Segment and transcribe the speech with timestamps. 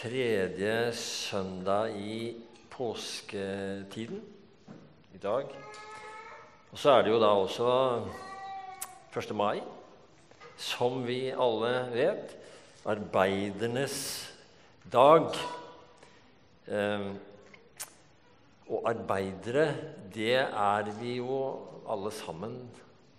[0.00, 2.32] tredje søndag i
[2.72, 4.22] påsketiden
[5.12, 5.44] i dag.
[6.72, 7.72] Og så er det jo da også
[9.12, 9.34] 1.
[9.36, 9.60] mai,
[10.56, 12.32] som vi alle vet.
[12.88, 13.98] Arbeidernes
[14.92, 15.36] dag.
[16.64, 17.10] Eh,
[18.70, 19.74] og arbeidere,
[20.14, 21.42] det er vi jo
[21.84, 22.56] alle sammen,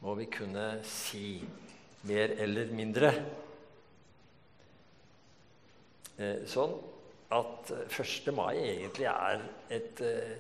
[0.02, 1.44] må vi kunne si.
[2.10, 3.14] Mer eller mindre.
[6.22, 6.76] Eh, sånn
[7.34, 8.28] at 1.
[8.36, 9.42] mai egentlig er
[9.74, 10.36] et eh,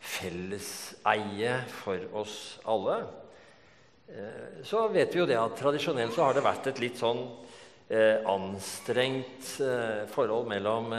[0.00, 2.96] felleseie for oss alle.
[4.08, 7.22] Eh, så vet vi jo det at tradisjonelt så har det vært et litt sånn
[8.26, 9.46] anstrengt
[10.10, 10.90] forhold mellom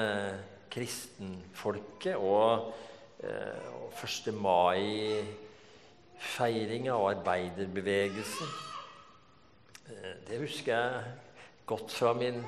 [0.72, 2.72] kristenfolket og
[3.20, 4.32] 1.
[4.40, 5.36] mai-feiringa
[6.96, 8.48] og arbeiderbevegelsen.
[10.32, 11.12] Det husker jeg
[11.68, 12.40] godt fra min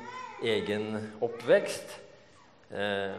[0.44, 1.96] egen oppvekst.
[2.72, 3.16] Eh,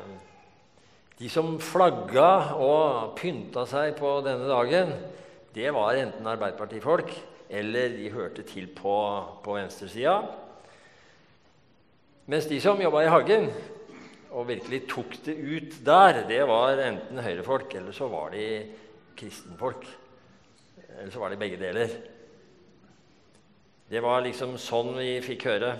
[1.20, 4.94] de som flagga og pynta seg på denne dagen,
[5.52, 7.12] det var enten Arbeiderpartifolk
[7.50, 8.94] eller de hørte til på,
[9.42, 10.20] på venstresida.
[12.30, 13.48] Mens de som jobba i hagen
[14.30, 18.46] og virkelig tok det ut der, det var enten høyrefolk eller så var de
[19.18, 19.84] kristenfolk.
[21.00, 21.96] Eller så var de begge deler.
[23.90, 25.74] Det var liksom sånn vi fikk høre.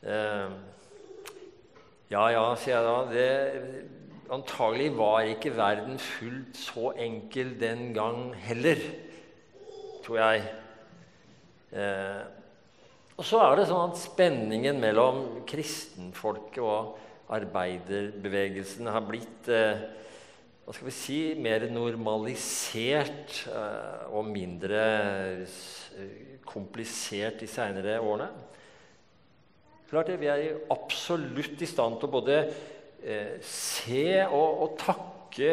[0.00, 0.52] Eh,
[2.10, 2.98] ja, ja, sier jeg da.
[3.12, 3.88] Det,
[4.30, 8.80] antagelig var ikke verden fullt så enkel den gang heller,
[10.04, 10.44] tror jeg.
[11.74, 12.22] Eh,
[13.18, 16.96] og så er det sånn at spenningen mellom kristenfolket og
[17.30, 19.82] arbeiderbevegelsen har blitt eh,
[20.64, 24.80] hva skal vi si, mer normalisert eh, og mindre
[26.48, 28.30] komplisert de seinere årene.
[29.90, 32.36] Klart det, Vi er absolutt i stand til å både
[33.02, 35.50] eh, se og, og, takke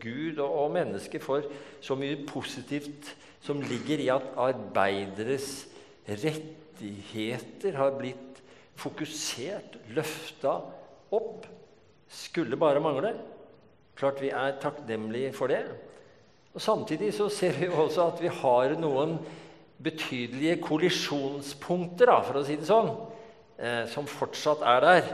[0.00, 1.44] Gud og, og mennesker for
[1.84, 3.12] så mye positivt
[3.44, 5.66] som ligger i at arbeideres
[6.08, 8.40] rettigheter har blitt
[8.80, 10.56] fokusert, løfta
[11.14, 11.44] opp.
[12.08, 13.12] Skulle bare mangle.
[14.00, 15.60] Klart vi er takknemlige for det.
[16.54, 19.18] Og Samtidig så ser vi også at vi har noen
[19.84, 22.94] betydelige kollisjonspunkter, da, for å si det sånn
[23.58, 25.08] eh, som fortsatt er der.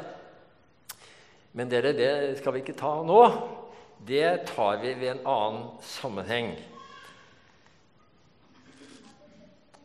[1.53, 3.23] Men dere, det skal vi ikke ta nå.
[4.07, 6.55] Det tar vi ved en annen sammenheng.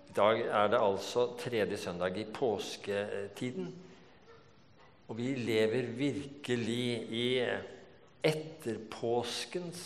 [0.05, 3.73] I dag er det altså tredje søndag i påsketiden.
[5.07, 7.27] Og vi lever virkelig i
[8.25, 9.83] etterpåskens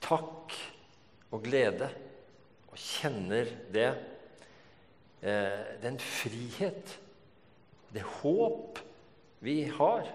[0.00, 0.54] takk
[1.32, 1.90] og glede.
[2.70, 3.90] Og kjenner det.
[5.22, 6.98] Eh, den frihet
[7.92, 8.80] det håp
[9.42, 10.06] vi har,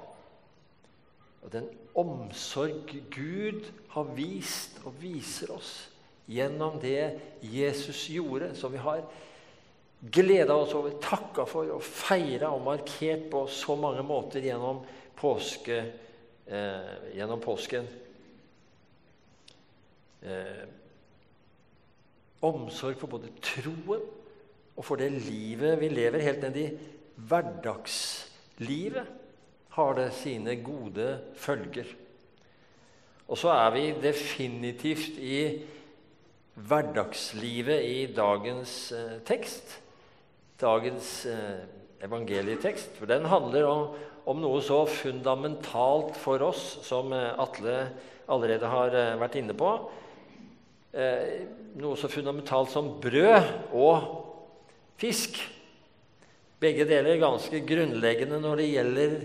[1.44, 1.68] og den
[1.98, 5.72] omsorg Gud har vist og viser oss
[6.28, 9.06] gjennom det Jesus gjorde, som vi har
[10.12, 14.84] gleda oss over, takka for og feira og markert på så mange måter gjennom,
[15.18, 15.80] påske,
[16.46, 17.88] eh, gjennom påsken.
[20.22, 20.68] Eh,
[22.42, 24.04] omsorg for både troen
[24.78, 26.68] og for det livet vi lever helt ned i
[27.18, 29.08] hverdagslivet
[29.78, 31.08] har det sine gode
[31.38, 31.90] følger.
[33.28, 35.42] Og så er vi definitivt i
[36.58, 39.76] hverdagslivet i dagens eh, tekst.
[40.62, 41.66] Dagens eh,
[42.02, 42.96] evangelietekst.
[42.98, 43.84] For den handler om,
[44.26, 47.78] om, noe så fundamentalt for oss, som eh, Atle
[48.32, 49.74] allerede har eh, vært inne på.
[50.96, 51.46] Eh,
[51.78, 54.08] noe så fundamentalt som brød og
[54.98, 55.44] fisk.
[56.58, 59.18] Begge deler er ganske grunnleggende når det gjelder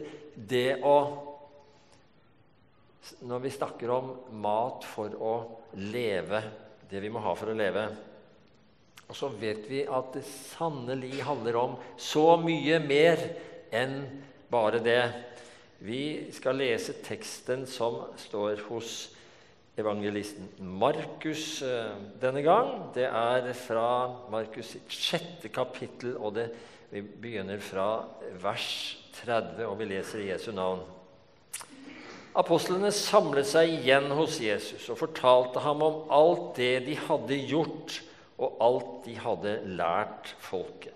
[0.53, 0.97] det å
[3.27, 4.11] Når vi snakker om
[4.45, 5.33] mat for å
[5.75, 6.39] leve,
[6.87, 7.83] det vi må ha for å leve.
[9.09, 13.25] Og så vet vi at det sannelig handler om så mye mer
[13.75, 13.97] enn
[14.53, 15.03] bare det.
[15.83, 18.95] Vi skal lese teksten som står hos
[19.81, 20.47] evangelisten
[20.79, 22.71] Markus eh, denne gang.
[22.95, 23.89] Det er fra
[24.31, 26.51] Markus sitt sjette kapittel, og det
[26.93, 28.05] vi begynner fra
[28.43, 30.83] vers 30, og vi leser Jesu navn.
[32.37, 37.97] Apostlene samlet seg igjen hos Jesus og fortalte ham om alt det de hadde gjort,
[38.37, 40.93] og alt de hadde lært folket.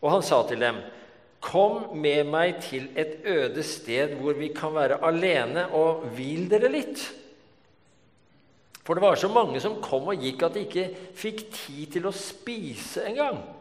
[0.00, 0.80] Og han sa til dem,
[1.40, 6.68] 'Kom med meg til et øde sted hvor vi kan være alene, og hvil dere
[6.72, 7.12] litt.'
[8.84, 12.06] For det var så mange som kom og gikk at de ikke fikk tid til
[12.06, 13.55] å spise engang.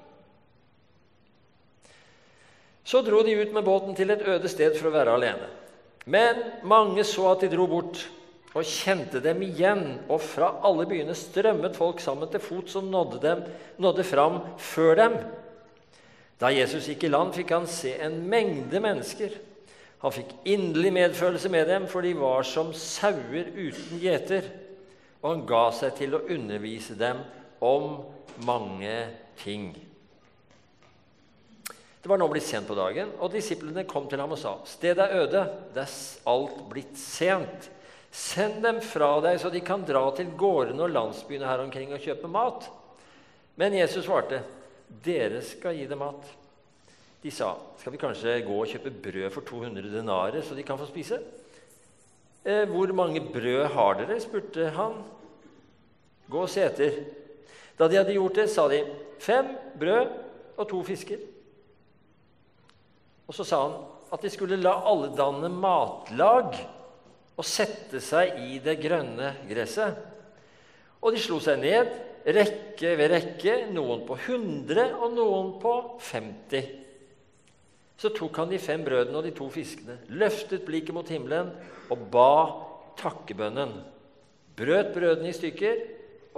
[2.86, 5.48] Så dro de ut med båten til et øde sted for å være alene.
[6.06, 6.38] Men
[6.70, 8.04] mange så at de dro bort,
[8.56, 13.18] og kjente dem igjen, og fra alle byene strømmet folk sammen til fots og nådde,
[13.24, 13.42] dem,
[13.84, 15.18] nådde fram før dem.
[16.40, 19.34] Da Jesus gikk i land, fikk han se en mengde mennesker.
[20.06, 24.48] Han fikk inderlig medfølelse med dem, for de var som sauer uten gjeter.
[25.24, 27.24] Og han ga seg til å undervise dem
[27.66, 28.06] om
[28.46, 28.94] mange
[29.42, 29.72] ting.
[32.06, 35.08] Det var nå blitt sent på dagen, og disiplene kom til ham og sa:" Stedet
[35.08, 35.40] er øde,
[35.74, 35.94] det er
[36.30, 37.72] alt blitt sent.
[38.14, 42.06] Send dem fra deg, så de kan dra til gårdene og landsbyene her omkring og
[42.06, 42.70] kjøpe mat.
[43.58, 44.44] Men Jesus svarte,
[45.02, 46.30] Dere skal gi dem mat.
[47.24, 50.78] De sa, Skal vi kanskje gå og kjøpe brød for 200 denarer, så de kan
[50.78, 51.24] få spise?
[52.46, 54.22] Eh, hvor mange brød har dere?
[54.22, 55.02] spurte han.
[56.30, 57.02] Gå og se etter.
[57.80, 58.86] Da de hadde gjort det, sa de,
[59.18, 60.14] Fem brød
[60.58, 61.34] og to fisker.
[63.26, 63.78] Og så sa han
[64.14, 66.56] at de skulle la alle danne matlag
[67.36, 69.98] og sette seg i det grønne gresset.
[71.02, 71.90] Og de slo seg ned,
[72.26, 75.74] rekke ved rekke, noen på 100 og noen på
[76.12, 76.70] 50.
[77.96, 81.52] Så tok han de fem brødene og de to fiskene, løftet blikket mot himmelen
[81.94, 82.32] og ba
[83.00, 83.76] takkebønnen.
[84.56, 85.84] Brøt brødene i stykker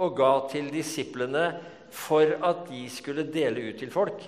[0.02, 1.50] og ga til disiplene
[1.94, 4.20] for at de skulle dele ut til folk.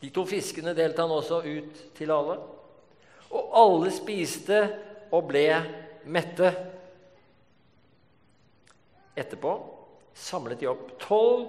[0.00, 2.36] De to fiskene delte han også ut til alle.
[3.32, 4.60] Og alle spiste
[5.14, 5.46] og ble
[6.12, 6.50] mette.
[9.16, 9.54] Etterpå
[10.16, 11.48] samlet de opp tolv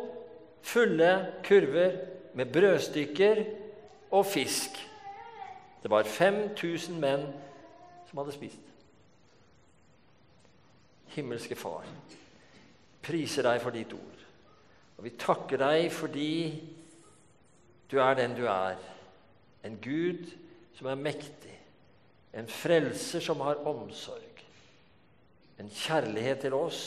[0.67, 1.11] fulle
[1.45, 1.97] kurver
[2.35, 3.43] med brødstykker
[4.11, 4.77] og fisk.
[5.83, 7.27] Det var 5000 menn
[8.09, 8.63] som hadde spist.
[11.15, 11.85] Himmelske Far,
[13.01, 14.25] priser deg for ditt ord.
[14.97, 16.33] Og vi takker deg fordi
[17.91, 18.77] du er den du er.
[19.63, 20.27] En Gud
[20.77, 21.55] som er mektig.
[22.33, 24.43] En frelser som har omsorg.
[25.57, 26.81] En kjærlighet til oss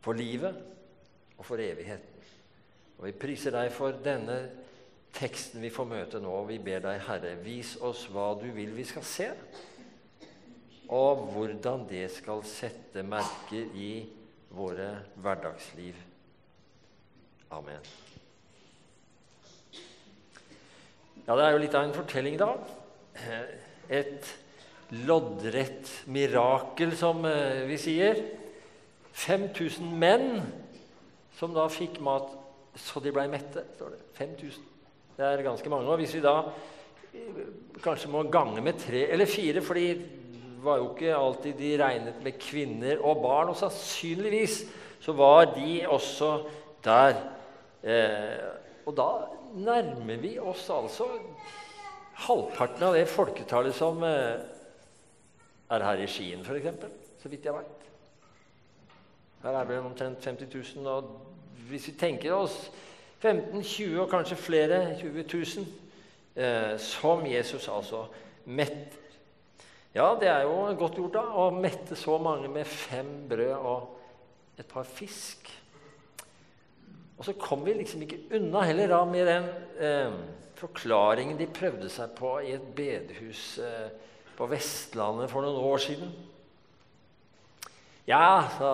[0.00, 0.56] for livet
[1.36, 2.06] og for evigheten.
[2.98, 4.38] Og Vi priser deg for denne
[5.16, 6.32] teksten vi får møte nå.
[6.48, 9.28] Vi ber deg, Herre, vis oss hva du vil vi skal se,
[10.90, 13.92] og hvordan det skal sette merker i
[14.50, 14.92] våre
[15.22, 16.09] hverdagsliv.
[17.50, 17.82] Amen.
[21.26, 22.52] Ja, det er jo litt av en fortelling, da.
[23.90, 24.28] Et
[25.06, 28.20] loddrett mirakel, som eh, vi sier.
[29.18, 30.44] 5000 menn
[31.40, 32.30] som da fikk mat
[32.78, 34.00] så de blei mette, står det.
[34.20, 34.70] 5000.
[35.18, 35.90] Det er ganske mange.
[35.90, 37.42] Og hvis vi da eh,
[37.82, 42.22] kanskje må gange med tre eller fire, fordi det var jo ikke alltid de regnet
[42.22, 44.62] med kvinner og barn, og sannsynligvis
[45.02, 46.32] så var de også
[46.84, 47.18] der
[47.80, 48.48] Eh,
[48.86, 49.08] og da
[49.56, 51.06] nærmer vi oss altså
[52.26, 54.40] halvparten av det folketallet som eh,
[55.70, 56.88] er her i Skien, f.eks.,
[57.20, 57.86] så vidt jeg veit.
[59.42, 60.86] Her er det omtrent 50 000.
[60.88, 62.56] Og hvis vi tenker oss
[63.22, 65.66] 15-20 og kanskje flere, 20 000,
[66.36, 68.06] eh, som Jesus altså
[68.44, 68.98] metter
[69.94, 74.60] Ja, det er jo godt gjort, da, å mette så mange med fem brød og
[74.60, 75.50] et par fisk.
[77.20, 80.14] Og så kom vi liksom ikke unna heller da med den eh,
[80.56, 83.90] forklaringen de prøvde seg på i et bedehus eh,
[84.38, 86.14] på Vestlandet for noen år siden.
[88.08, 88.72] Ja, sa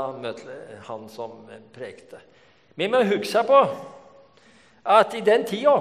[0.86, 1.42] han som
[1.74, 2.22] prekte.
[2.78, 3.64] Vi må huske på
[4.86, 5.74] at i den tida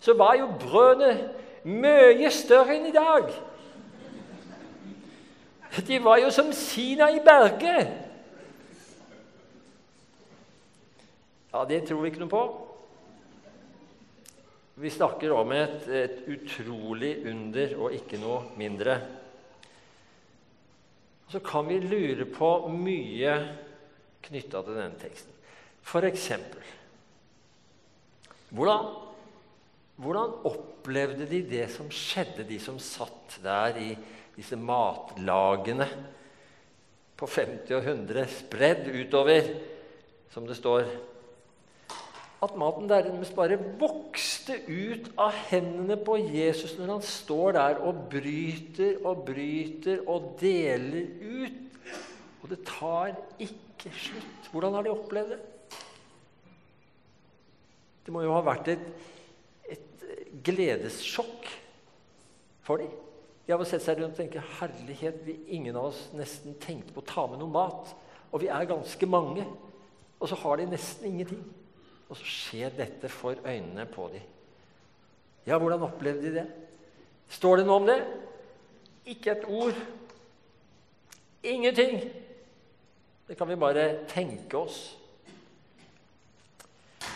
[0.00, 1.12] så var jo brødene
[1.68, 3.28] mye større enn i dag.
[5.84, 8.07] De var jo som Sina i berget.
[11.52, 12.42] Ja, det tror vi ikke noe på.
[14.78, 18.98] Vi snakker om et, et utrolig under og ikke noe mindre.
[21.28, 23.32] Så kan vi lure på mye
[24.28, 25.34] knytta til denne teksten.
[25.88, 26.76] For eksempel
[28.48, 28.86] hvordan,
[30.00, 33.90] hvordan opplevde de det som skjedde, de som satt der i
[34.36, 35.88] disse matlagene
[37.18, 39.52] på 50 og 100, spredd utover,
[40.32, 40.86] som det står
[42.42, 48.04] at maten nærmest bare vokste ut av hendene på Jesus når han står der og
[48.12, 51.64] bryter og bryter og deler ut.
[52.42, 54.50] Og det tar ikke slutt.
[54.52, 55.40] Hvordan har de opplevd det?
[58.06, 58.86] Det må jo ha vært et,
[59.68, 60.06] et
[60.46, 61.50] gledessjokk
[62.64, 62.94] for dem.
[63.48, 67.02] De har sett seg rundt og tenkt herlighet, vi, ingen av oss nesten tenkte på
[67.02, 67.94] å ta med noe mat.
[68.30, 69.46] Og vi er ganske mange.
[70.20, 71.42] Og så har de nesten ingenting.
[72.08, 74.24] Og så skjer dette for øynene på dem.
[75.48, 76.46] Ja, hvordan opplevde de det?
[77.28, 77.98] Står det noe om det?
[79.08, 79.76] Ikke et ord.
[81.42, 82.00] Ingenting.
[83.28, 84.80] Det kan vi bare tenke oss.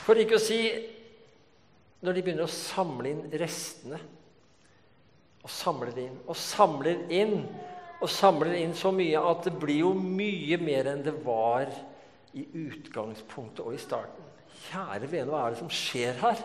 [0.05, 0.61] For ikke å si
[2.03, 4.01] når de begynner å samle inn restene.
[5.43, 7.39] Og samler inn og samler inn
[8.03, 11.71] og samler inn så mye at det blir jo mye mer enn det var
[12.35, 14.32] i utgangspunktet og i starten.
[14.69, 16.43] Kjære vene, hva er det som skjer her?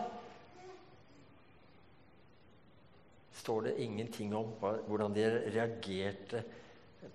[3.48, 5.24] står det ingenting om hvordan de
[5.54, 6.42] reagerte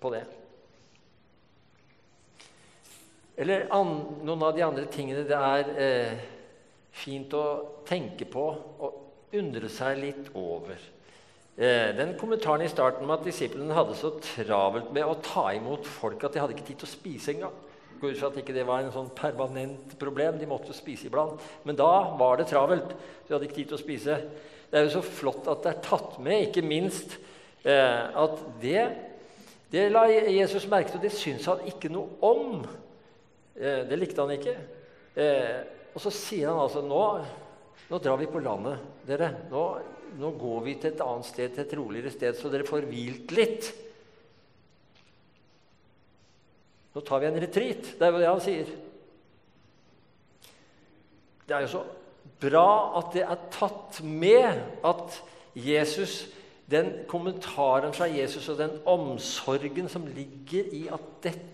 [0.02, 0.24] på det.
[3.38, 3.92] Eller an,
[4.26, 6.24] noen av de andre tingene det er eh,
[6.94, 7.44] fint å
[7.86, 10.82] tenke på og undre seg litt over.
[11.54, 15.86] Eh, den kommentaren i starten med at disiplene hadde så travelt med å ta imot
[15.86, 17.58] folk at de hadde ikke tid til å spise engang.
[18.04, 20.40] Ut fra at ikke det var en sånn permanent problem.
[20.42, 21.40] De måtte spise iblant.
[21.64, 22.92] Men da var det travelt.
[23.24, 24.20] Så de hadde ikke tid til å spise.
[24.68, 27.18] Det er jo så flott at det er tatt med, ikke minst
[27.64, 28.88] eh, at det
[29.74, 32.60] det la Jesus merke til, og det syns han ikke noe om.
[33.58, 34.54] Eh, det likte han ikke.
[35.18, 35.56] Eh,
[35.96, 37.00] og så sier han altså nå,
[37.90, 39.32] nå drar vi på landet, dere.
[39.50, 39.64] Nå,
[40.20, 43.34] nå, går vi til et annet sted, til et roligere sted, så dere får hvilt
[43.34, 43.72] litt.
[46.94, 47.94] Nå tar vi en retreat.
[47.98, 48.72] Det er jo det han sier.
[51.44, 51.84] Det er jo så
[52.44, 52.70] bra
[53.00, 55.20] at det er tatt med at
[55.58, 56.24] Jesus
[56.70, 61.52] den kommentaren fra Jesus og den omsorgen som ligger i at dette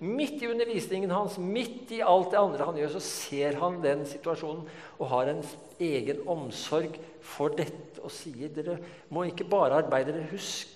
[0.00, 4.06] Midt i undervisningen hans, midt i alt det andre han gjør, så ser han den
[4.08, 4.62] situasjonen
[4.96, 5.42] og har en
[5.76, 8.78] egen omsorg for dette og sier dere
[9.12, 10.72] må ikke bare arbeide, dere husk,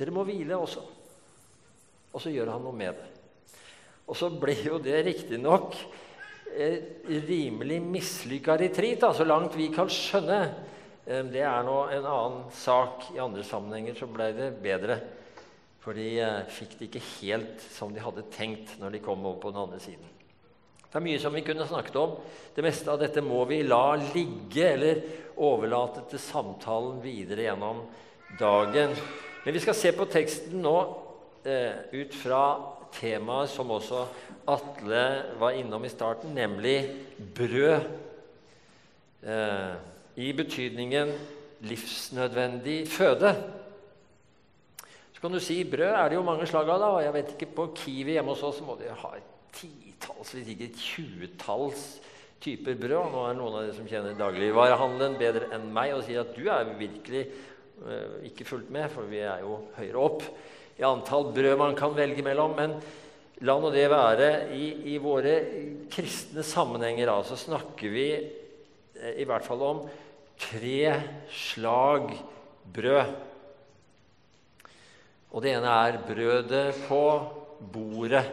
[0.00, 0.86] dere må hvile også.
[2.16, 3.15] Og så gjør han noe med det.
[4.06, 5.74] Og så ble jo det riktignok
[7.26, 10.40] rimelig mislykka retreat, så langt vi kan skjønne.
[11.04, 13.10] Det er nå en annen sak.
[13.14, 14.98] I andre sammenhenger så ble det bedre.
[15.86, 19.38] For de eh, fikk det ikke helt som de hadde tenkt når de kom over
[19.38, 20.08] på den andre siden.
[20.86, 22.16] Det er mye som vi kunne snakket om.
[22.56, 24.98] Det meste av dette må vi la ligge eller
[25.46, 27.84] overlate til samtalen videre gjennom
[28.40, 28.96] dagen.
[29.44, 30.74] Men vi skal se på teksten nå
[31.46, 32.42] eh, ut fra
[32.94, 34.04] temaet som også
[34.46, 35.02] Atle
[35.40, 36.78] var innom i starten, nemlig
[37.34, 37.88] brød.
[39.26, 39.72] Eh,
[40.16, 41.10] I betydningen
[41.66, 43.34] livsnødvendig føde.
[45.12, 46.80] Så kan du si brød er det jo mange slag av.
[46.80, 49.14] da, og jeg vet ikke, På Kiwi hjemme hos oss må de ha
[49.52, 52.00] titalls, hvis ikke tjuetalls
[52.40, 53.12] typer brød.
[53.12, 56.46] Nå er noen av dere som kjenner dagligvarehandelen bedre enn meg, og sier at du
[56.46, 60.22] er virkelig eh, ikke fulgt med, for vi er jo høyere opp
[60.76, 62.56] i antall brød man kan velge mellom.
[62.56, 62.76] Men
[63.44, 64.30] la nå det være.
[64.56, 65.36] I, i våre
[65.92, 69.84] kristne sammenhenger altså, snakker vi eh, i hvert fall om
[70.40, 70.80] tre
[71.32, 72.12] slag
[72.76, 73.14] brød.
[75.32, 77.02] Og det ene er brødet på
[77.72, 78.24] bordet.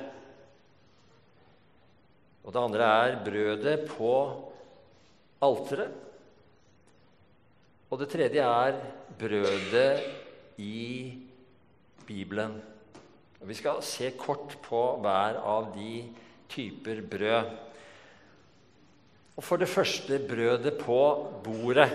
[2.43, 4.13] Og det andre er brødet på
[5.43, 5.99] alteret.
[7.91, 8.79] Og det tredje er
[9.19, 10.01] brødet
[10.57, 11.22] i
[12.07, 12.61] Bibelen.
[13.43, 16.03] Vi skal se kort på hver av de
[16.49, 17.51] typer brød.
[19.35, 20.99] Og For det første brødet på
[21.43, 21.89] bordet.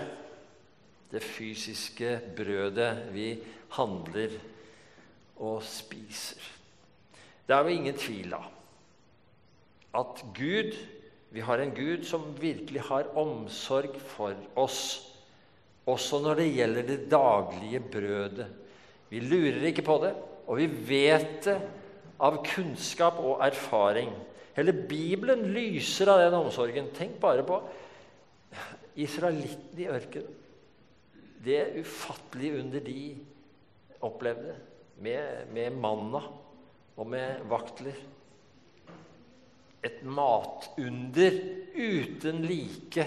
[1.11, 3.31] Det fysiske brødet vi
[3.73, 4.35] handler
[5.39, 6.41] og spiser.
[7.47, 8.49] Det er jo ingen tvil av
[9.97, 10.75] at Gud
[11.29, 15.05] Vi har en Gud som virkelig har omsorg for oss,
[15.85, 18.47] også når det gjelder det daglige brødet.
[19.09, 20.13] Vi lurer ikke på det,
[20.49, 21.57] og vi vet det
[22.19, 24.11] av kunnskap og erfaring.
[24.57, 26.91] Hele Bibelen lyser av den omsorgen.
[26.95, 27.61] Tenk bare på
[28.99, 30.35] israelittene i ørkenen.
[31.39, 33.03] Det ufattelige under de
[34.03, 34.57] opplevde
[34.99, 36.19] med, med manna
[36.99, 37.95] og med vaktler.
[39.83, 41.37] Et matunder
[41.79, 43.05] uten like.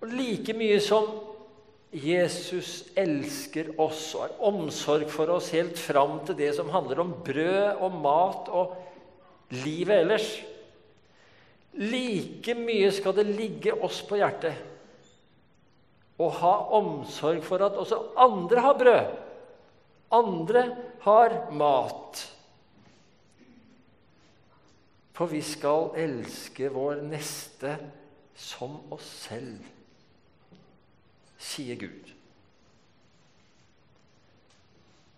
[0.00, 1.10] Og like mye som
[1.94, 7.12] Jesus elsker oss og har omsorg for oss helt fram til det som handler om
[7.22, 8.74] brød og mat og
[9.62, 10.28] livet ellers.
[11.78, 14.58] Like mye skal det ligge oss på hjertet
[16.18, 19.14] å ha omsorg for at også andre har brød.
[20.14, 20.64] Andre
[21.02, 22.20] har mat.
[25.14, 27.76] For vi skal elske vår neste
[28.38, 29.62] som oss selv
[31.44, 32.12] sier Gud.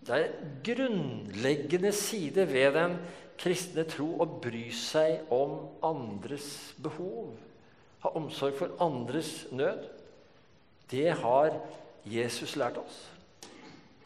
[0.07, 2.95] Det er en grunnleggende side ved den
[3.37, 6.47] kristne tro å bry seg om andres
[6.81, 7.33] behov.
[8.05, 9.83] Ha omsorg for andres nød.
[10.87, 11.57] Det har
[12.07, 12.97] Jesus lært oss.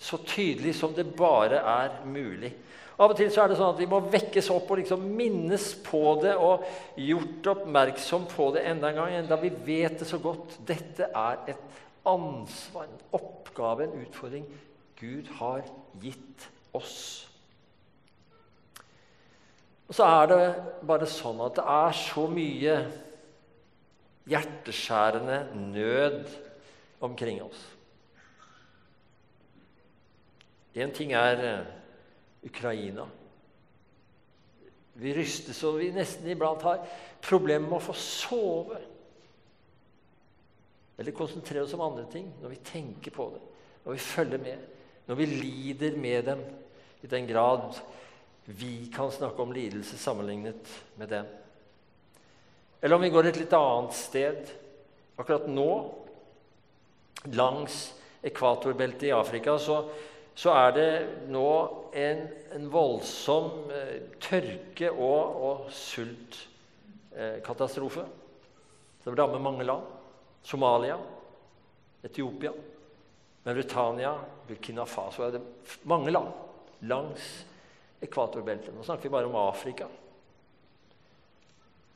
[0.02, 2.56] Så tydelig som det bare er mulig.
[3.02, 5.72] Av og til så er det sånn at vi må vekkes opp og liksom minnes
[5.86, 6.66] på det og
[7.02, 10.60] gjort oppmerksom på det enda en gang, enda vi vet det så godt.
[10.68, 14.48] Dette er et ansvar, en oppgave, en utfordring
[15.00, 15.64] Gud har
[16.02, 17.28] gitt oss.
[19.90, 20.44] Og så er det
[20.88, 22.76] bare sånn at det er så mye
[24.32, 25.40] hjerteskjærende
[25.74, 26.30] nød
[27.04, 27.66] omkring oss.
[30.76, 31.66] Én ting er eh,
[32.48, 33.04] Ukraina.
[34.94, 36.86] Vi rystes, og vi nesten iblant har
[37.24, 38.80] problemer med å få sove.
[40.98, 43.42] Eller konsentrere oss om andre ting når vi tenker på det,
[43.86, 44.68] når vi følger med,
[45.08, 46.44] når vi lider med dem
[47.02, 47.80] i den grad
[48.46, 51.26] vi kan snakke om lidelse sammenlignet med dem.
[52.82, 54.50] Eller om vi går et litt annet sted.
[55.22, 55.94] Akkurat nå,
[57.38, 57.94] langs
[58.26, 59.90] ekvatorbeltet i Afrika, så,
[60.34, 68.08] så er det nå en, en voldsom eh, tørke- og, og sultkatastrofe eh,
[69.06, 69.84] som rammer mange land.
[70.44, 70.98] Somalia,
[72.04, 72.52] Etiopia,
[73.44, 74.16] Mauritania,
[74.48, 75.42] Burkina Faso er det
[75.90, 76.32] Mange land
[76.90, 77.46] langs
[78.02, 78.74] ekvatorbeltet.
[78.74, 79.88] Nå snakker vi bare om Afrika.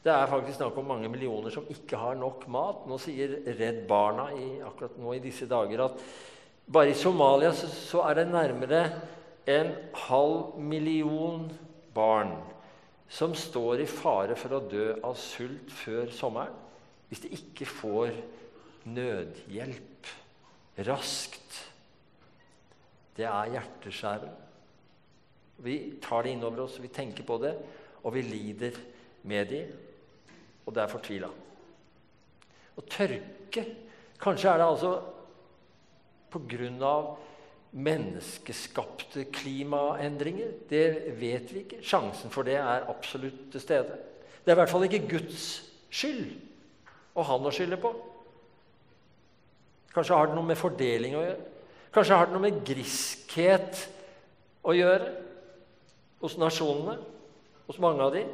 [0.06, 2.84] Det er faktisk snakk om mange millioner som ikke har nok mat.
[2.86, 6.04] Nå sier Redd Barna i, akkurat nå i disse dager at
[6.70, 8.84] bare i Somalia så, så er det nærmere
[9.50, 9.72] en
[10.06, 11.48] halv million
[11.94, 12.36] barn
[13.10, 16.65] som står i fare for å dø av sult før sommeren
[17.16, 18.10] hvis de ikke får
[18.92, 20.08] nødhjelp
[20.84, 21.60] raskt.
[23.16, 24.32] Det er hjerteskjærende.
[25.64, 27.54] Vi tar det innover oss, vi tenker på det,
[28.04, 28.76] og vi lider
[29.24, 29.62] med de,
[30.66, 31.30] og det er fortvila.
[32.76, 33.64] Og tørke
[34.20, 34.92] Kanskje er det altså
[36.88, 37.08] av
[37.76, 40.54] menneskeskapte klimaendringer.
[40.70, 41.82] Det vet vi ikke.
[41.84, 43.98] Sjansen for det er absolutt til stede.
[44.44, 45.48] Det er i hvert fall ikke Guds
[45.92, 46.55] skyld
[47.16, 47.92] og han å skylde på.
[49.96, 51.52] Kanskje har det noe med fordeling å gjøre.
[51.96, 53.86] Kanskje har det noe med griskhet
[54.68, 55.12] å gjøre
[56.20, 56.98] hos nasjonene,
[57.70, 58.26] hos mange av de.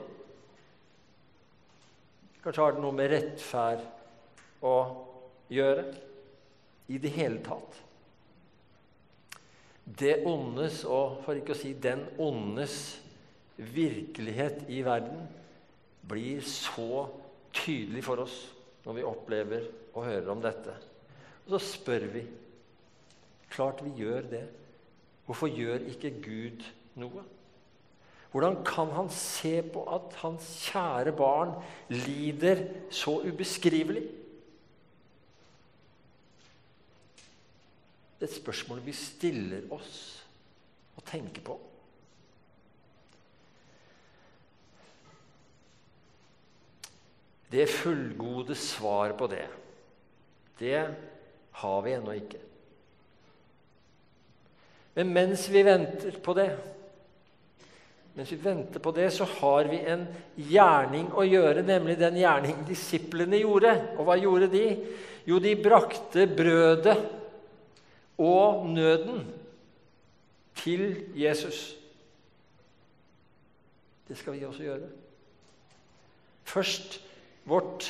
[2.41, 3.86] Kanskje har det noe med rettferd
[4.65, 4.76] å
[5.54, 5.86] gjøre
[6.89, 7.78] i det hele tatt.
[9.86, 12.80] Det ondes, og for ikke å si den ondes,
[13.62, 15.28] virkelighet i verden
[16.10, 17.06] blir så
[17.54, 18.39] tydelig for oss
[18.86, 20.74] når vi opplever og hører om dette.
[21.46, 22.26] Og så spør vi
[23.52, 24.46] Klart vi gjør det.
[25.28, 26.62] Hvorfor gjør ikke Gud
[27.02, 27.24] noe?
[28.32, 31.52] Hvordan kan han se på at hans kjære barn
[31.91, 34.06] lider så ubeskrivelig?
[38.15, 40.00] Det er et spørsmål vi stiller oss
[40.96, 41.58] og tenker på.
[47.52, 49.48] Det fullgode svar på det,
[50.62, 50.86] det
[51.62, 52.40] har vi ennå ikke.
[54.96, 56.50] Men mens vi venter på det,
[58.16, 60.04] mens vi venter på det, så har vi en
[60.36, 63.72] gjerning å gjøre, nemlig den gjerning disiplene gjorde.
[63.96, 64.66] Og hva gjorde de?
[65.28, 66.98] Jo, de brakte brødet
[68.20, 69.24] og nøden
[70.60, 71.62] til Jesus.
[74.08, 74.90] Det skal vi også gjøre.
[76.44, 77.00] Først
[77.47, 77.89] vårt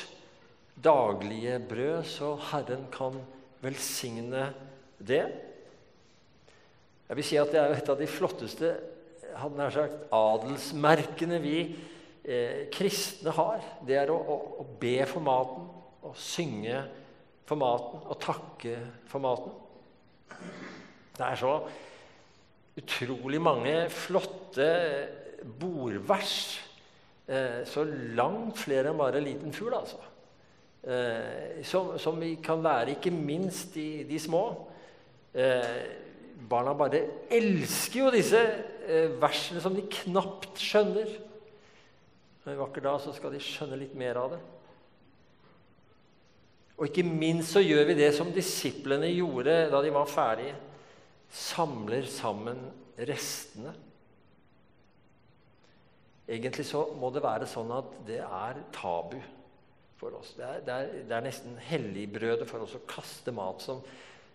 [0.82, 3.20] daglige brød, så Herren kan
[3.62, 4.48] velsigne
[4.98, 5.24] det.
[7.08, 8.72] Jeg vil si at det er et av de flotteste
[9.38, 11.56] hadde nær sagt, adelsmerkene vi
[12.24, 13.62] eh, kristne har.
[13.86, 15.68] Det er å, å, å, be for maten,
[16.02, 16.82] å synge
[17.48, 18.76] for maten og takke
[19.10, 19.56] for maten.
[21.12, 21.54] Det er så
[22.80, 24.68] utrolig mange flotte
[25.60, 26.36] bordvers.
[27.32, 27.84] Eh, så
[28.16, 30.00] langt flere enn bare en liten fugl, altså.
[30.82, 34.42] Eh, som, som, vi kan lære, ikke minst de, de små.
[35.32, 35.76] Eh,
[36.50, 38.40] barna bare elsker jo disse
[39.22, 41.12] versene som de knapt skjønner.
[42.50, 44.40] En vakker dag så skal de skjønne litt mer av det.
[46.76, 50.58] Og ikke minst så gjør vi det som disiplene gjorde da de var ferdige.
[51.32, 52.58] Samler sammen
[52.98, 53.72] restene.
[56.28, 59.18] Egentlig så må det være sånn at det er tabu
[59.98, 60.34] for oss.
[60.38, 63.82] Det er, det er, det er nesten helligbrødet for oss å kaste mat som,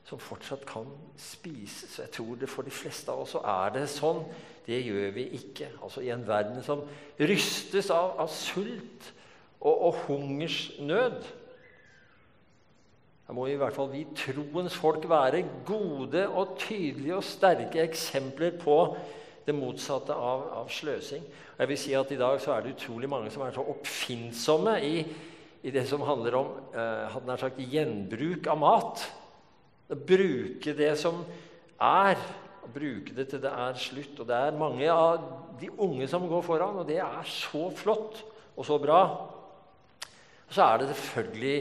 [0.08, 0.88] som fortsatt kan
[1.20, 1.98] spises.
[2.00, 4.24] Jeg tror det For de fleste av oss så er det sånn.
[4.68, 5.72] Det gjør vi ikke.
[5.80, 6.84] Altså I en verden som
[7.20, 9.12] rystes av, av sult
[9.60, 11.22] og, og hungersnød.
[13.28, 18.56] Da må i hvert fall vi troens folk være gode og tydelige og sterke eksempler
[18.60, 18.78] på
[19.48, 21.24] det motsatte av, av sløsing.
[21.24, 23.64] Og jeg vil si at I dag så er det utrolig mange som er så
[23.72, 24.98] oppfinnsomme i,
[25.64, 29.06] i det som handler om eh, nær sagt, gjenbruk av mat.
[29.88, 31.24] Å bruke det som
[31.80, 32.20] er,
[32.60, 34.20] å bruke det til det er slutt.
[34.20, 35.32] Og det er mange av
[35.62, 38.22] de unge som går foran, og det er så flott
[38.58, 39.02] og så bra.
[40.48, 41.56] Og så er det selvfølgelig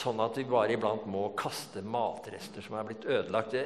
[0.00, 3.56] sånn at vi bare iblant må kaste matrester som er blitt ødelagt.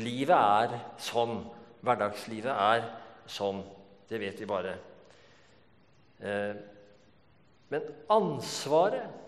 [0.00, 1.42] Livet er sånn.
[1.82, 2.84] Hverdagslivet er
[3.30, 3.62] sånn.
[4.08, 4.76] Det vet vi bare.
[6.22, 6.54] Eh,
[7.72, 9.20] men ansvaret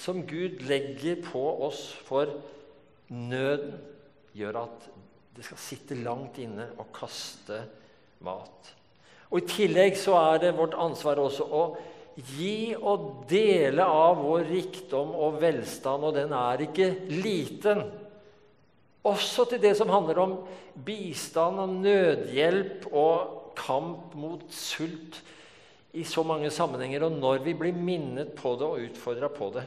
[0.00, 2.32] som Gud legger på oss for
[3.12, 3.76] nøden,
[4.32, 4.84] gjør at
[5.34, 7.58] det skal sitte langt inne å kaste
[8.24, 8.70] mat.
[9.30, 11.64] Og I tillegg så er det vårt ansvar også å
[12.34, 17.84] gi og dele av vår rikdom og velstand, og den er ikke liten.
[19.08, 20.34] Også til det som handler om
[20.84, 25.20] bistand og nødhjelp og kamp mot sult
[25.96, 27.06] i så mange sammenhenger.
[27.08, 29.64] Og når vi blir minnet på det og utfordra på det.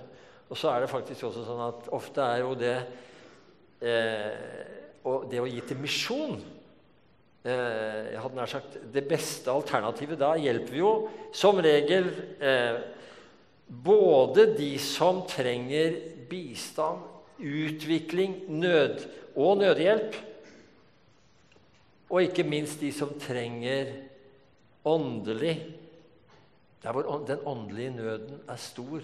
[0.50, 2.76] Og så er det faktisk også sånn at ofte er jo det
[3.82, 4.70] eh,
[5.32, 6.38] det å gi til misjon
[7.44, 10.92] Eh, jeg hadde nær sagt, det beste alternativet da hjelper vi jo
[11.36, 12.06] som regel
[12.40, 12.78] eh,
[13.68, 15.98] både de som trenger
[16.30, 17.04] bistand,
[17.40, 19.04] utvikling, nød
[19.36, 20.16] og nødhjelp,
[22.10, 23.94] og ikke minst de som trenger
[24.86, 25.56] åndelig
[26.84, 29.00] Der hvor den åndelige nøden er stor.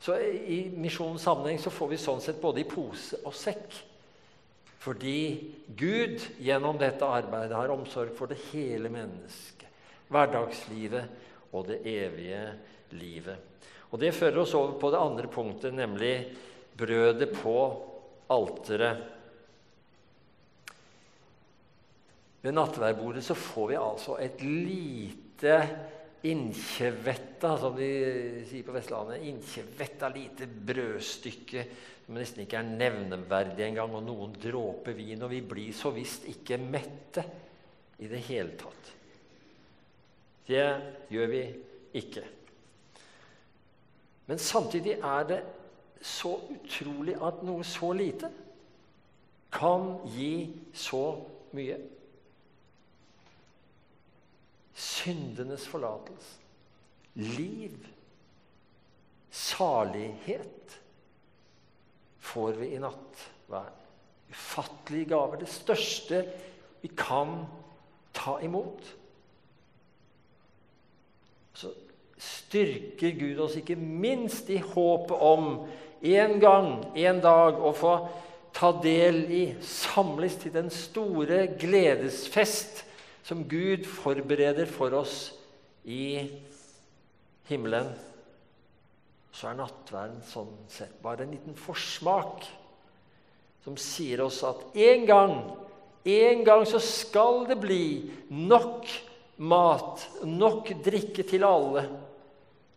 [0.00, 0.16] Så
[0.48, 3.76] I misjonens sammenheng så får vi sånn sett både i pose og sekk.
[4.80, 5.20] Fordi
[5.76, 9.68] Gud gjennom dette arbeidet har omsorg for det hele mennesket,
[10.10, 12.42] hverdagslivet og det evige
[12.96, 13.36] livet.
[13.90, 16.14] Og Det fører oss over på det andre punktet, nemlig
[16.80, 17.56] brødet på
[18.32, 19.06] alteret.
[22.40, 25.56] Ved nattverdbordet så får vi altså et lite
[26.24, 27.90] innkjevetta, som de
[28.48, 29.24] sier på Vestlandet.
[29.28, 31.64] Innkjevetta lite brødstykke
[32.06, 35.20] som nesten ikke er nevneverdig engang, og noen dråper vin.
[35.22, 37.24] Og vi blir så visst ikke mette
[38.00, 38.92] i det hele tatt.
[40.48, 40.66] Det
[41.12, 41.42] gjør vi
[42.00, 42.24] ikke.
[44.30, 45.40] Men samtidig er det
[46.00, 48.30] så utrolig at noe så lite
[49.52, 51.02] kan gi så
[51.56, 51.76] mye.
[54.80, 56.38] Syndenes forlatelse,
[57.20, 57.76] liv,
[59.30, 60.78] salighet
[62.30, 63.76] får vi i nattverd.
[64.30, 65.40] Ufattelige gaver.
[65.42, 66.22] Det største
[66.80, 67.42] vi kan
[68.14, 68.84] ta imot.
[71.54, 71.72] Så
[72.20, 75.64] styrker Gud oss ikke minst i håpet om
[76.00, 77.94] en gang, en dag, å få
[78.56, 82.84] ta del i, samles til den store gledesfest
[83.26, 85.30] som Gud forbereder for oss
[85.84, 86.24] i
[87.50, 87.92] himmelen
[89.40, 92.44] så er nattverden sånn sett bare en liten forsmak
[93.64, 95.34] som sier oss at en gang,
[96.04, 97.84] en gang så skal det bli
[98.28, 98.88] nok
[99.40, 101.86] mat, nok drikke til alle.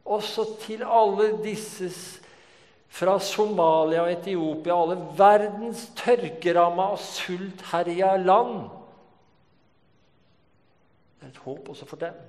[0.03, 1.89] Også til alle disse
[2.93, 8.67] fra Somalia og Etiopia, alle verdens tørkeramma og sultherja land.
[11.17, 12.19] Det er et håp også for dem,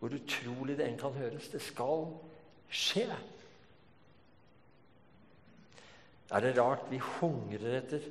[0.00, 1.48] hvor utrolig det enn kan høres.
[1.48, 2.10] Det skal
[2.68, 3.06] skje?
[6.32, 8.04] Er det rart vi hungrer etter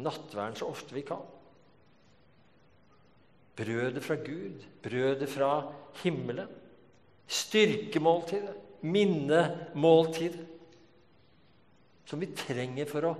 [0.00, 1.26] nattverden så ofte vi kan?
[3.58, 5.50] Brødet fra Gud, brødet fra
[6.04, 6.48] himmelen,
[7.26, 8.54] styrkemåltidet,
[8.86, 10.46] minnemåltidet,
[12.10, 13.16] som vi trenger for å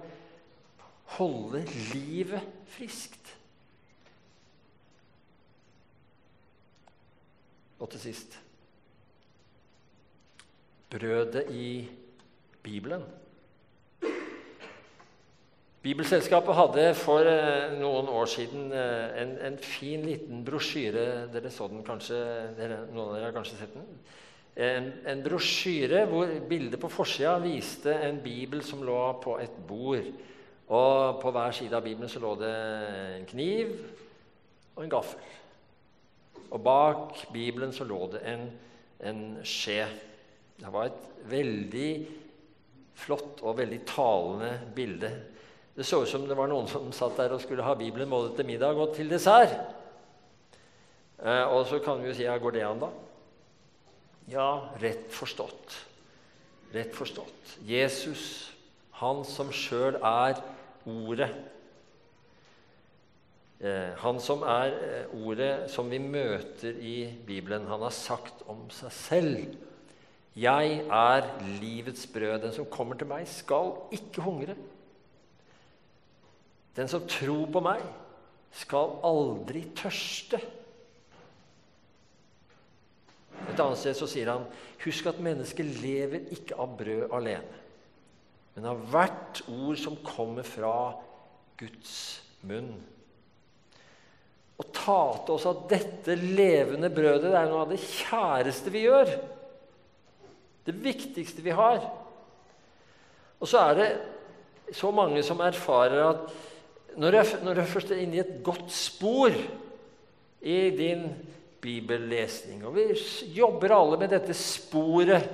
[1.15, 2.43] holde livet
[2.75, 3.37] friskt.
[7.81, 8.35] Og til sist
[10.91, 11.87] brødet i
[12.67, 13.05] Bibelen.
[15.81, 21.71] Bibelselskapet hadde for eh, noen år siden eh, en, en fin, liten brosjyre Dere så
[21.71, 22.19] den kanskje,
[22.59, 23.87] dere, Noen av dere har kanskje sett den?
[24.57, 30.11] En, en brosjyre hvor bildet på forsida viste en bibel som lå på et bord.
[30.71, 32.55] Og På hver side av Bibelen så lå det
[33.17, 33.73] en kniv
[34.77, 35.37] og en gaffel.
[36.51, 38.47] Og bak Bibelen så lå det en,
[39.07, 39.85] en skje.
[40.61, 41.91] Det var et veldig
[43.01, 45.11] flott og veldig talende bilde.
[45.77, 48.35] Det så ut som det var noen som satt der og skulle ha Bibelen både
[48.37, 49.55] til middag og til dessert.
[51.21, 52.91] Eh, og så kan vi jo si ja, går det an, da?
[54.31, 55.75] Ja, rett forstått.
[56.73, 57.57] Rett forstått.
[57.67, 58.53] Jesus,
[59.01, 60.39] han som sjøl er
[60.89, 61.29] Ordet.
[63.61, 68.69] Eh, han som er eh, Ordet som vi møter i Bibelen, han har sagt om
[68.73, 69.59] seg selv
[70.37, 71.27] 'Jeg er
[71.61, 72.41] livets brød.
[72.43, 74.57] Den som kommer til meg, skal ikke hungre.'
[76.77, 77.83] 'Den som tror på meg,
[78.53, 80.60] skal aldri tørste.'
[83.49, 84.47] Et annet sted så sier han,
[84.85, 87.59] 'Husk at mennesket lever ikke av brød alene',
[88.55, 90.95] men av hvert ord som kommer fra
[91.61, 92.73] Guds munn.
[94.61, 98.85] Å ta til oss av dette levende brødet det er noe av det kjæreste vi
[98.85, 99.13] gjør.
[100.67, 101.81] Det viktigste vi har.
[103.41, 103.89] Og så er det
[104.77, 106.27] så mange som erfarer at
[107.01, 109.33] når du, når du først er inne i et godt spor
[110.41, 111.07] i din
[111.61, 112.87] bibellesning Og vi
[113.37, 115.29] jobber alle med dette sporet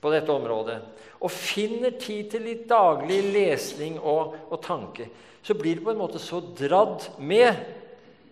[0.00, 0.80] på dette området
[1.20, 5.04] og finner tid til litt daglig lesning og, og tanke,
[5.44, 7.50] så blir du på en måte så dradd med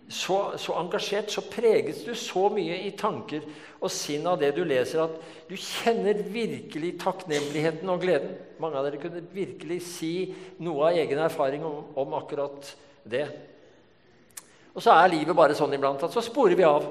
[0.09, 3.45] så, så, engasjert, så preges du så mye i tanker
[3.77, 8.33] og sinn av det du leser, at du kjenner virkelig takknemligheten og gleden.
[8.57, 10.13] Mange av dere kunne virkelig si
[10.65, 12.73] noe av egen erfaring om, om akkurat
[13.05, 13.27] det.
[14.79, 16.87] Og så er livet bare sånn iblant at så sporer vi av.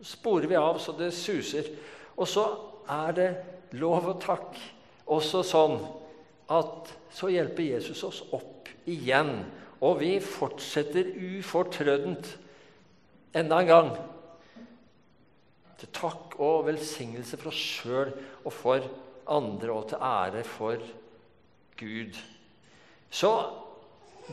[0.00, 1.68] Sporer vi av så det suser.
[2.16, 2.46] Og så
[2.88, 3.28] er det
[3.76, 4.56] lov og takk
[5.12, 5.76] også sånn
[6.56, 9.42] at så hjelper Jesus oss opp igjen
[9.84, 12.32] og vi fortsetter ufortrødent
[13.36, 13.90] enda en gang.
[15.78, 18.10] Til takk og velsignelse for oss sjøl
[18.42, 18.88] og for
[19.30, 20.82] andre, og til ære for
[21.78, 22.18] Gud.
[23.10, 23.30] Så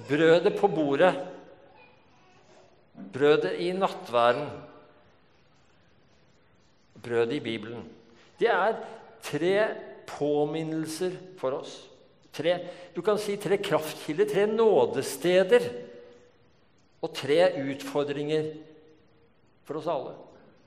[0.08, 1.14] brødet på bordet,
[2.96, 4.48] brødet i nattværen,
[7.04, 7.84] brødet i Bibelen,
[8.40, 8.80] det er
[9.24, 9.56] tre
[10.08, 11.76] påminnelser for oss.
[12.36, 12.58] Tre,
[12.96, 15.70] du kan si tre kraftkilder, tre nådesteder
[17.02, 18.50] og tre utfordringer
[19.66, 20.16] for oss alle.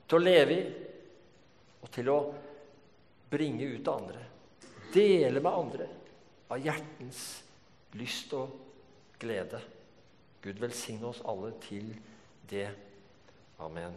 [0.09, 0.63] Til å leve i
[1.79, 2.19] og til å
[3.29, 4.23] bringe ut til andre.
[4.93, 5.89] Dele med andre
[6.49, 7.21] av hjertens
[7.99, 8.55] lyst og
[9.21, 9.61] glede.
[10.41, 11.91] Gud velsigne oss alle til
[12.49, 12.69] det.
[13.57, 13.93] Amen.